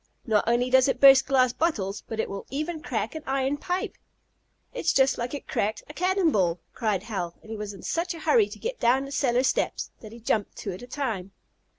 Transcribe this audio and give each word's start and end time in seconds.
Not 0.25 0.45
only 0.47 0.71
does 0.71 0.87
it 0.87 0.99
burst 0.99 1.27
glass 1.27 1.53
bottles, 1.53 2.01
but 2.07 2.19
it 2.19 2.27
will 2.27 2.47
even 2.49 2.81
crack 2.81 3.13
an 3.13 3.21
iron 3.27 3.55
pipe." 3.57 3.99
"Just 4.75 5.19
like 5.19 5.35
it 5.35 5.47
cracked 5.47 5.83
a 5.87 5.93
cannon 5.93 6.31
ball!" 6.31 6.59
cried 6.73 7.03
Hal, 7.03 7.35
and 7.43 7.51
he 7.51 7.55
was 7.55 7.71
in 7.71 7.83
such 7.83 8.15
a 8.15 8.19
hurry 8.21 8.49
to 8.49 8.57
get 8.57 8.79
down 8.79 9.05
the 9.05 9.11
cellar 9.11 9.43
steps 9.43 9.91
that 10.01 10.11
he 10.11 10.19
jumped 10.19 10.55
two 10.55 10.71
at 10.71 10.81
a 10.81 10.87
time. 10.87 11.33